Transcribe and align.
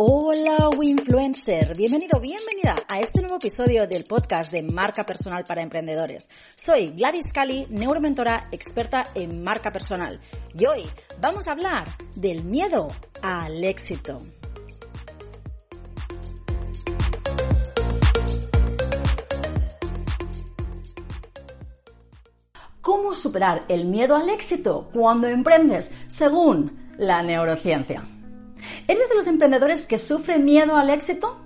Hola 0.00 0.70
Winfluencer, 0.78 1.72
bienvenido, 1.76 2.20
bienvenida 2.20 2.76
a 2.88 3.00
este 3.00 3.20
nuevo 3.20 3.34
episodio 3.34 3.84
del 3.88 4.04
podcast 4.04 4.52
de 4.52 4.62
Marca 4.62 5.04
Personal 5.04 5.42
para 5.42 5.60
Emprendedores. 5.60 6.30
Soy 6.54 6.90
Gladys 6.90 7.32
Cali, 7.32 7.66
neuromentora 7.68 8.48
experta 8.52 9.08
en 9.16 9.42
marca 9.42 9.72
personal 9.72 10.20
y 10.54 10.66
hoy 10.66 10.84
vamos 11.20 11.48
a 11.48 11.50
hablar 11.50 11.88
del 12.14 12.44
miedo 12.44 12.86
al 13.22 13.64
éxito. 13.64 14.14
¿Cómo 22.80 23.16
superar 23.16 23.64
el 23.66 23.86
miedo 23.86 24.14
al 24.14 24.30
éxito 24.30 24.90
cuando 24.92 25.26
emprendes 25.26 25.90
según 26.06 26.92
la 26.98 27.20
neurociencia? 27.24 28.04
¿Eres 28.90 29.10
de 29.10 29.16
los 29.16 29.26
emprendedores 29.26 29.84
que 29.84 29.98
sufren 29.98 30.46
miedo 30.46 30.74
al 30.74 30.88
éxito? 30.88 31.36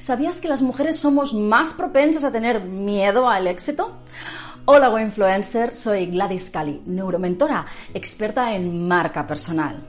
¿Sabías 0.00 0.40
que 0.40 0.46
las 0.46 0.62
mujeres 0.62 0.96
somos 0.96 1.34
más 1.34 1.72
propensas 1.72 2.22
a 2.22 2.30
tener 2.30 2.60
miedo 2.60 3.28
al 3.28 3.48
éxito? 3.48 4.02
Hola, 4.66 5.02
influencer, 5.02 5.72
soy 5.72 6.06
Gladys 6.06 6.48
Cali, 6.48 6.80
neuromentora, 6.86 7.66
experta 7.92 8.54
en 8.54 8.86
marca 8.86 9.26
personal. 9.26 9.84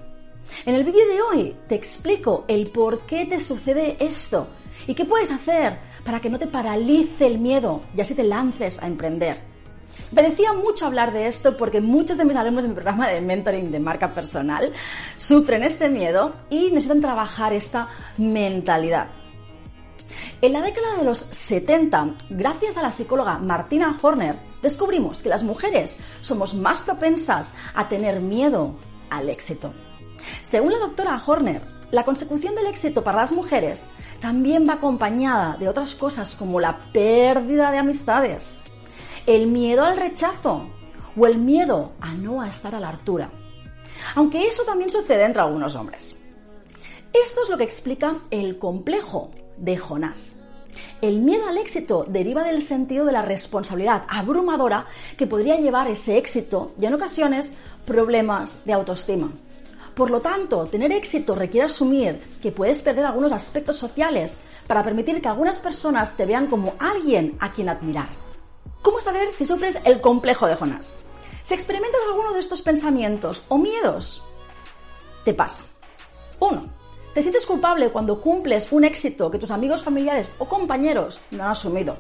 En 0.66 0.74
el 0.74 0.84
vídeo 0.84 1.08
de 1.08 1.22
hoy 1.22 1.56
te 1.68 1.76
explico 1.76 2.46
el 2.48 2.72
por 2.72 3.02
qué 3.02 3.28
te 3.28 3.40
sucede 3.40 3.98
esto 4.00 4.48
y 4.88 4.96
qué 4.96 5.06
puedes 5.06 5.30
hacer 5.30 5.78
para 6.04 6.20
que 6.20 6.32
no 6.32 6.40
te 6.40 6.48
paralice 6.48 7.28
el 7.28 7.38
miedo 7.38 7.84
y 7.96 8.02
así 8.02 8.16
te 8.16 8.24
lances 8.24 8.82
a 8.82 8.88
emprender. 8.88 9.57
Me 10.12 10.24
decía 10.24 10.54
mucho 10.54 10.86
hablar 10.86 11.12
de 11.12 11.28
esto 11.28 11.58
porque 11.58 11.82
muchos 11.82 12.18
de 12.18 12.26
mis 12.26 12.38
alumnos 12.38 12.64
en 12.64 12.70
mi 12.70 12.76
programa 12.76 13.08
de 13.10 13.20
mentoring 13.20 13.72
de 13.72 13.80
marca 13.80 14.14
personal 14.14 14.72
sufren 15.18 15.64
este 15.64 15.90
miedo 15.90 16.34
y 16.50 16.70
necesitan 16.70 17.02
trabajar 17.02 17.54
esta 17.54 17.90
mentalidad. 18.18 19.08
En 20.42 20.54
la 20.54 20.62
década 20.62 20.96
de 20.98 21.04
los 21.04 21.18
70, 21.18 22.16
gracias 22.30 22.78
a 22.78 22.84
la 22.84 22.92
psicóloga 22.92 23.40
Martina 23.40 23.98
Horner, 24.02 24.36
descubrimos 24.62 25.24
que 25.24 25.30
las 25.30 25.44
mujeres 25.44 25.98
somos 26.22 26.54
más 26.54 26.82
propensas 26.82 27.54
a 27.74 27.90
tener 27.90 28.22
miedo 28.22 28.76
al 29.10 29.30
éxito. 29.30 29.74
Según 30.44 30.74
la 30.74 30.80
doctora 30.80 31.20
Horner, 31.26 31.64
la 31.92 32.04
consecución 32.04 32.54
del 32.54 32.68
éxito 32.68 33.04
para 33.04 33.22
las 33.22 33.32
mujeres 33.32 33.88
también 34.20 34.68
va 34.68 34.74
acompañada 34.74 35.58
de 35.58 35.70
otras 35.70 35.96
cosas 35.96 36.36
como 36.36 36.60
la 36.60 36.78
pérdida 36.92 37.72
de 37.72 37.78
amistades, 37.78 38.64
el 39.28 39.48
miedo 39.48 39.84
al 39.84 39.98
rechazo 39.98 40.66
o 41.18 41.28
el 41.28 41.38
miedo 41.38 41.92
a 42.00 42.14
no 42.14 42.44
estar 42.46 42.74
a 42.74 42.80
la 42.80 42.90
altura. 42.90 43.30
Aunque 44.16 44.48
eso 44.48 44.64
también 44.64 44.90
sucede 44.90 45.26
entre 45.26 45.42
algunos 45.42 45.76
hombres. 45.76 46.16
Esto 47.12 47.44
es 47.44 47.50
lo 47.50 47.58
que 47.58 47.66
explica 47.66 48.20
el 48.32 48.58
complejo 48.58 49.30
de 49.58 49.78
Jonás. 49.78 50.44
El 51.02 51.20
miedo 51.20 51.46
al 51.46 51.58
éxito 51.58 52.06
deriva 52.08 52.44
del 52.44 52.62
sentido 52.62 53.04
de 53.04 53.12
la 53.12 53.22
responsabilidad 53.22 54.04
abrumadora 54.08 54.86
que 55.18 55.28
podría 55.28 55.60
llevar 55.60 55.90
ese 55.90 56.18
éxito 56.18 56.74
y 56.80 56.86
en 56.86 56.94
ocasiones 56.94 57.52
problemas 57.86 58.60
de 58.64 58.74
autoestima. 58.74 59.30
Por 59.94 60.10
lo 60.10 60.22
tanto, 60.22 60.68
tener 60.68 60.94
éxito 60.94 61.36
requiere 61.36 61.66
asumir 61.66 62.22
que 62.42 62.54
puedes 62.54 62.82
perder 62.82 63.06
algunos 63.06 63.34
aspectos 63.34 63.76
sociales 63.76 64.38
para 64.68 64.84
permitir 64.84 65.22
que 65.22 65.28
algunas 65.28 65.60
personas 65.60 66.16
te 66.16 66.26
vean 66.26 66.48
como 66.48 66.76
alguien 66.80 67.36
a 67.40 67.52
quien 67.52 67.68
admirar. 67.68 68.27
¿Cómo 68.82 69.00
saber 69.00 69.32
si 69.32 69.46
sufres 69.46 69.80
el 69.84 70.02
complejo 70.02 70.48
de 70.48 70.56
Jonás? 70.56 70.94
Si 71.44 71.54
experimentas 71.54 72.02
alguno 72.08 72.34
de 72.34 72.40
estos 72.40 72.62
pensamientos 72.62 73.44
o 73.48 73.58
miedos, 73.58 74.24
te 75.24 75.34
pasa. 75.34 75.64
1. 76.40 76.66
Te 77.14 77.22
sientes 77.22 77.46
culpable 77.46 77.90
cuando 77.90 78.22
cumples 78.22 78.72
un 78.72 78.84
éxito 78.84 79.32
que 79.32 79.40
tus 79.40 79.52
amigos, 79.52 79.84
familiares 79.84 80.30
o 80.38 80.46
compañeros 80.46 81.20
no 81.32 81.44
han 81.44 81.52
asumido. 81.52 81.98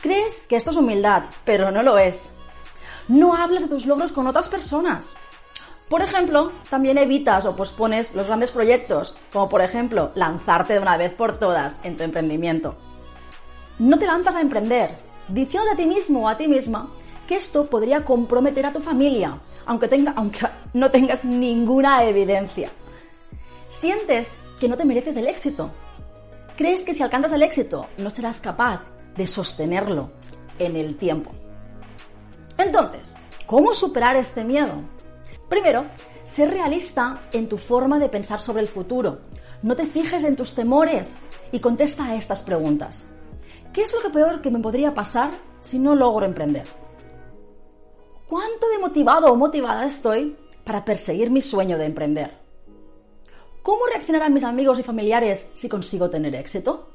Crees 0.00 0.46
que 0.46 0.56
esto 0.56 0.70
es 0.70 0.76
humildad, 0.76 1.24
pero 1.44 1.70
no 1.70 1.82
lo 1.82 1.98
es. 1.98 2.30
No 3.06 3.34
hablas 3.34 3.62
de 3.62 3.68
tus 3.68 3.86
logros 3.86 4.12
con 4.12 4.26
otras 4.26 4.48
personas. 4.48 5.16
Por 5.88 6.02
ejemplo, 6.02 6.52
también 6.68 6.98
evitas 6.98 7.46
o 7.46 7.56
pospones 7.56 8.14
los 8.14 8.28
grandes 8.28 8.50
proyectos, 8.50 9.16
como 9.32 9.48
por 9.48 9.60
ejemplo 9.60 10.12
lanzarte 10.14 10.74
de 10.74 10.78
una 10.78 10.96
vez 10.96 11.12
por 11.12 11.38
todas 11.38 11.78
en 11.82 11.96
tu 11.96 12.04
emprendimiento. 12.04 12.76
No 13.78 13.98
te 13.98 14.06
lanzas 14.06 14.36
a 14.36 14.40
emprender, 14.40 14.96
diciendo 15.32 15.70
a 15.72 15.76
ti 15.76 15.86
mismo 15.86 16.24
o 16.24 16.28
a 16.28 16.36
ti 16.36 16.48
misma 16.48 16.90
que 17.26 17.36
esto 17.36 17.66
podría 17.66 18.04
comprometer 18.04 18.66
a 18.66 18.72
tu 18.72 18.80
familia, 18.80 19.38
aunque, 19.66 19.88
tenga, 19.88 20.12
aunque 20.16 20.40
no 20.72 20.90
tengas 20.90 21.24
ninguna 21.24 22.04
evidencia. 22.04 22.70
Sientes 23.68 24.36
que 24.58 24.68
no 24.68 24.76
te 24.76 24.84
mereces 24.84 25.16
el 25.16 25.28
éxito. 25.28 25.70
Crees 26.56 26.84
que 26.84 26.92
si 26.92 27.02
alcanzas 27.02 27.32
el 27.32 27.42
éxito 27.42 27.86
no 27.98 28.10
serás 28.10 28.40
capaz 28.40 28.80
de 29.16 29.26
sostenerlo 29.26 30.10
en 30.58 30.76
el 30.76 30.96
tiempo. 30.96 31.30
Entonces, 32.58 33.16
¿cómo 33.46 33.74
superar 33.74 34.16
este 34.16 34.44
miedo? 34.44 34.72
Primero, 35.48 35.84
ser 36.24 36.50
realista 36.50 37.22
en 37.32 37.48
tu 37.48 37.56
forma 37.56 37.98
de 37.98 38.08
pensar 38.08 38.40
sobre 38.40 38.62
el 38.62 38.68
futuro. 38.68 39.20
No 39.62 39.76
te 39.76 39.86
fijes 39.86 40.24
en 40.24 40.36
tus 40.36 40.54
temores 40.54 41.18
y 41.52 41.60
contesta 41.60 42.04
a 42.04 42.14
estas 42.14 42.42
preguntas. 42.42 43.04
¿Qué 43.72 43.82
es 43.82 43.92
lo 43.94 44.00
que 44.00 44.10
peor 44.10 44.40
que 44.42 44.50
me 44.50 44.58
podría 44.58 44.92
pasar 44.94 45.30
si 45.60 45.78
no 45.78 45.94
logro 45.94 46.26
emprender? 46.26 46.66
¿Cuánto 48.26 48.68
de 48.68 48.78
motivado 48.78 49.32
o 49.32 49.36
motivada 49.36 49.84
estoy 49.84 50.36
para 50.64 50.84
perseguir 50.84 51.30
mi 51.30 51.40
sueño 51.40 51.78
de 51.78 51.84
emprender? 51.84 52.38
¿Cómo 53.62 53.86
reaccionarán 53.86 54.34
mis 54.34 54.44
amigos 54.44 54.78
y 54.78 54.82
familiares 54.82 55.50
si 55.54 55.68
consigo 55.68 56.10
tener 56.10 56.34
éxito? 56.34 56.90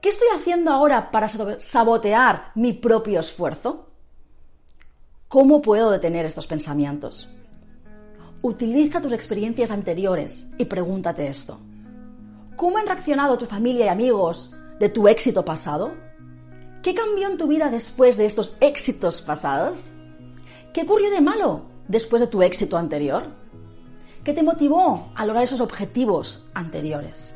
¿Qué 0.00 0.08
estoy 0.08 0.28
haciendo 0.34 0.72
ahora 0.72 1.10
para 1.10 1.28
sabotear 1.28 2.50
mi 2.54 2.72
propio 2.72 3.20
esfuerzo? 3.20 3.86
¿Cómo 5.28 5.62
puedo 5.62 5.90
detener 5.90 6.24
estos 6.26 6.46
pensamientos? 6.46 7.28
Utiliza 8.42 9.00
tus 9.00 9.12
experiencias 9.12 9.70
anteriores 9.70 10.52
y 10.58 10.64
pregúntate 10.64 11.28
esto. 11.28 11.58
¿Cómo 12.56 12.78
han 12.78 12.86
reaccionado 12.86 13.38
tu 13.38 13.46
familia 13.46 13.86
y 13.86 13.88
amigos 13.88 14.57
de 14.78 14.88
tu 14.88 15.08
éxito 15.08 15.44
pasado? 15.44 15.92
¿Qué 16.82 16.94
cambió 16.94 17.28
en 17.28 17.38
tu 17.38 17.46
vida 17.46 17.70
después 17.70 18.16
de 18.16 18.24
estos 18.24 18.56
éxitos 18.60 19.20
pasados? 19.20 19.90
¿Qué 20.72 20.82
ocurrió 20.82 21.10
de 21.10 21.20
malo 21.20 21.66
después 21.88 22.20
de 22.20 22.28
tu 22.28 22.42
éxito 22.42 22.76
anterior? 22.76 23.26
¿Qué 24.24 24.32
te 24.32 24.42
motivó 24.42 25.10
a 25.14 25.24
lograr 25.26 25.44
esos 25.44 25.60
objetivos 25.60 26.46
anteriores? 26.54 27.34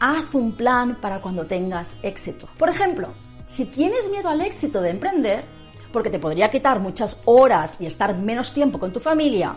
Haz 0.00 0.34
un 0.34 0.52
plan 0.52 1.00
para 1.00 1.20
cuando 1.20 1.46
tengas 1.46 1.96
éxito. 2.02 2.48
Por 2.58 2.68
ejemplo, 2.68 3.08
si 3.46 3.66
tienes 3.66 4.10
miedo 4.10 4.28
al 4.28 4.40
éxito 4.40 4.80
de 4.80 4.90
emprender, 4.90 5.44
porque 5.92 6.10
te 6.10 6.18
podría 6.18 6.50
quitar 6.50 6.80
muchas 6.80 7.20
horas 7.26 7.76
y 7.80 7.86
estar 7.86 8.16
menos 8.16 8.54
tiempo 8.54 8.78
con 8.78 8.92
tu 8.92 9.00
familia, 9.00 9.54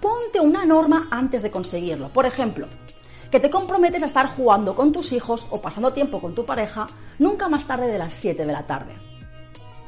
ponte 0.00 0.38
una 0.38 0.64
norma 0.64 1.08
antes 1.10 1.42
de 1.42 1.50
conseguirlo. 1.50 2.10
Por 2.10 2.26
ejemplo, 2.26 2.68
que 3.34 3.40
te 3.40 3.50
comprometes 3.50 4.00
a 4.04 4.06
estar 4.06 4.28
jugando 4.28 4.76
con 4.76 4.92
tus 4.92 5.10
hijos 5.10 5.48
o 5.50 5.60
pasando 5.60 5.92
tiempo 5.92 6.20
con 6.20 6.36
tu 6.36 6.46
pareja 6.46 6.86
nunca 7.18 7.48
más 7.48 7.66
tarde 7.66 7.88
de 7.88 7.98
las 7.98 8.12
7 8.12 8.46
de 8.46 8.52
la 8.52 8.64
tarde. 8.64 8.94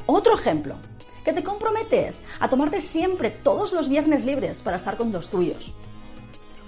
Otro 0.07 0.35
ejemplo, 0.35 0.75
que 1.25 1.33
te 1.33 1.45
comprometes 1.45 2.25
a 2.41 2.49
tomarte 2.49 2.81
siempre 2.81 3.31
todos 3.31 3.73
los 3.73 3.89
viernes 3.89 4.25
libres 4.25 4.63
para 4.63 4.79
estar 4.79 4.97
con 4.97 5.13
los 5.13 5.29
tuyos. 5.29 5.73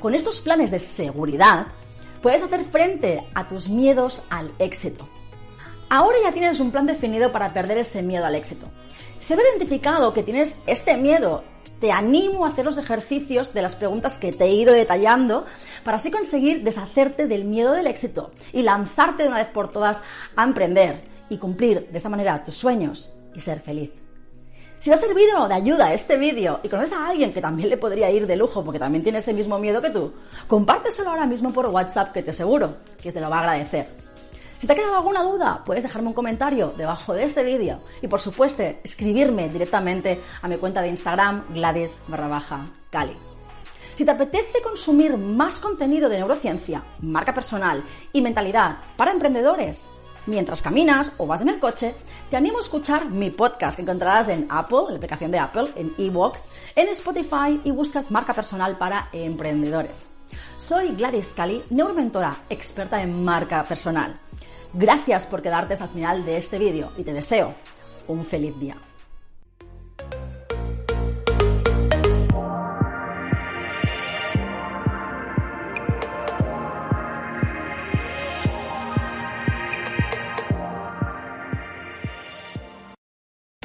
Con 0.01 0.15
estos 0.15 0.41
planes 0.41 0.71
de 0.71 0.79
seguridad, 0.79 1.67
puedes 2.23 2.45
hacer 2.45 2.65
frente 2.65 3.27
a 3.35 3.49
tus 3.49 3.69
miedos 3.69 4.23
al 4.31 4.53
éxito. 4.61 5.09
Ahora 5.89 6.19
ya 6.23 6.31
tienes 6.31 6.61
un 6.61 6.71
plan 6.71 6.87
definido 6.87 7.33
para 7.33 7.53
perder 7.53 7.79
ese 7.79 8.05
miedo 8.05 8.25
al 8.25 8.37
éxito. 8.37 8.69
Si 9.19 9.33
has 9.33 9.41
identificado 9.41 10.15
que 10.15 10.23
tienes 10.23 10.61
este 10.69 10.97
miedo 10.97 11.43
te 11.81 11.93
animo 11.93 12.45
a 12.45 12.49
hacer 12.49 12.65
los 12.65 12.79
ejercicios 12.79 13.55
de 13.55 13.63
las 13.63 13.77
preguntas 13.77 14.19
que 14.19 14.33
te 14.33 14.45
he 14.45 14.53
ido 14.53 14.73
detallando 14.73 15.47
para 15.85 15.97
así 15.97 16.11
conseguir 16.11 16.63
deshacerte 16.63 17.27
del 17.27 17.45
miedo 17.45 17.73
del 17.73 17.87
éxito 17.87 18.31
y 18.53 18.63
lanzarte 18.63 19.23
de 19.23 19.29
una 19.29 19.39
vez 19.39 19.49
por 19.49 19.69
todas 19.71 20.01
a 20.37 20.45
emprender 20.45 21.01
y 21.31 21.39
cumplir 21.39 21.89
de 21.89 21.97
esta 21.97 22.09
manera 22.09 22.43
tus 22.43 22.55
sueños 22.55 23.11
y 23.35 23.41
ser 23.41 23.61
feliz. 23.61 23.91
Si 24.81 24.91
te 24.91 24.95
ha 24.95 24.99
servido 24.99 25.49
de 25.49 25.55
ayuda 25.55 25.93
este 25.93 26.17
vídeo 26.17 26.61
y 26.63 26.69
conoces 26.69 26.93
a 26.93 27.09
alguien 27.09 27.33
que 27.33 27.41
también 27.41 27.69
le 27.69 27.77
podría 27.77 28.11
ir 28.11 28.29
de 28.29 28.37
lujo 28.37 28.65
porque 28.65 28.79
también 28.79 29.03
tiene 29.03 29.19
ese 29.19 29.33
mismo 29.33 29.59
miedo 29.59 29.83
que 29.83 29.91
tú, 29.91 30.13
compárteselo 30.47 31.11
ahora 31.11 31.27
mismo 31.27 31.53
por 31.53 31.67
WhatsApp 31.67 32.13
que 32.13 32.23
te 32.23 32.31
aseguro 32.31 32.77
que 33.03 33.11
te 33.11 33.21
lo 33.21 33.29
va 33.29 33.39
a 33.39 33.41
agradecer. 33.41 34.08
Si 34.59 34.67
te 34.67 34.73
ha 34.73 34.77
quedado 34.77 34.97
alguna 34.97 35.23
duda, 35.23 35.63
puedes 35.65 35.85
dejarme 35.85 36.09
un 36.09 36.15
comentario 36.15 36.75
debajo 36.77 37.15
de 37.15 37.23
este 37.23 37.45
vídeo 37.45 37.79
y 38.03 38.09
por 38.09 38.19
supuesto 38.19 38.65
escribirme 38.83 39.49
directamente 39.49 40.21
a 40.43 40.49
mi 40.49 40.57
cuenta 40.57 40.83
de 40.83 40.89
Instagram 40.89 41.45
Gladys 41.51 42.01
barra 42.09 42.27
baja 42.27 42.67
Cali. 42.91 43.17
Si 43.97 44.05
te 44.05 44.11
apetece 44.11 44.61
consumir 44.61 45.17
más 45.17 45.61
contenido 45.61 46.09
de 46.09 46.19
neurociencia, 46.19 46.83
marca 47.01 47.33
personal 47.33 47.85
y 48.13 48.21
mentalidad 48.21 48.79
para 48.97 49.13
emprendedores, 49.13 49.91
mientras 50.27 50.61
caminas 50.61 51.13
o 51.19 51.27
vas 51.29 51.41
en 51.41 51.51
el 51.51 51.61
coche, 51.61 51.95
te 52.29 52.37
animo 52.37 52.59
a 52.59 52.63
escuchar 52.63 53.11
mi 53.11 53.31
podcast 53.31 53.77
que 53.77 53.83
encontrarás 53.83 54.29
en 54.29 54.49
Apple, 54.51 54.87
en 54.87 54.91
la 54.91 54.97
aplicación 54.97 55.31
de 55.31 55.39
Apple, 55.39 55.69
en 55.77 55.95
Evox, 55.99 56.47
en 56.75 56.89
Spotify 56.89 57.61
y 57.63 57.71
buscas 57.71 58.11
marca 58.11 58.35
personal 58.35 58.77
para 58.77 59.09
emprendedores. 59.13 60.09
Soy 60.57 60.97
Gladys 60.97 61.35
Cali, 61.35 61.63
neuromentora 61.71 62.37
experta 62.51 63.01
en 63.01 63.25
marca 63.25 63.63
personal. 63.63 64.19
Gracias 64.73 65.27
por 65.27 65.43
quedarte 65.43 65.73
hasta 65.73 65.87
el 65.87 65.91
final 65.91 66.25
de 66.25 66.37
este 66.37 66.59
vídeo 66.59 66.93
y 66.97 67.03
te 67.03 67.13
deseo 67.13 67.55
un 68.07 68.25
feliz 68.25 68.59
día. 68.59 68.77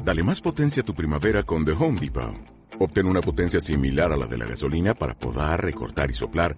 Dale 0.03 0.21
más 0.21 0.41
potencia 0.41 0.83
a 0.83 0.85
tu 0.85 0.93
primavera 0.93 1.43
con 1.43 1.63
The 1.63 1.71
Home 1.71 1.99
Depot. 1.99 2.35
Obtén 2.79 3.07
una 3.07 3.21
potencia 3.21 3.61
similar 3.61 4.11
a 4.11 4.17
la 4.17 4.25
de 4.25 4.37
la 4.37 4.45
gasolina 4.45 4.93
para 4.93 5.13
podar, 5.13 5.63
recortar 5.63 6.11
y 6.11 6.13
soplar 6.13 6.57